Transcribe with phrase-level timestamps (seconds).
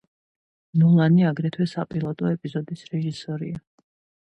[0.83, 3.65] ნოლანი აგრეთვე საპილოტო ეპიზოდის რეჟისორია.